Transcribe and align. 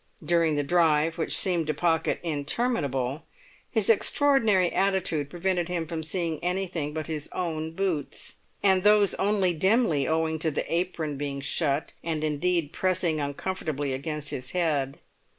During 0.25 0.55
the 0.55 0.63
drive, 0.63 1.19
which 1.19 1.37
seemed 1.37 1.67
to 1.67 1.75
Pocket 1.75 2.19
interminable, 2.23 3.21
his 3.69 3.87
extraordinary 3.87 4.71
attitude 4.73 5.29
prevented 5.29 5.67
him 5.67 5.85
from 5.85 6.01
seeing 6.01 6.43
anything 6.43 6.91
but 6.91 7.05
his 7.05 7.29
own 7.33 7.73
boots, 7.73 8.37
and 8.63 8.81
those 8.81 9.13
only 9.19 9.53
dimly 9.53 10.07
owing 10.07 10.39
to 10.39 10.49
the 10.49 10.65
apron 10.73 11.17
being 11.17 11.39
shut 11.39 11.93
and 12.03 12.23
indeed 12.23 12.73
pressing 12.73 13.19
uncomfortably 13.19 13.93
against 13.93 14.31
his 14.31 14.49
head. 14.57 14.97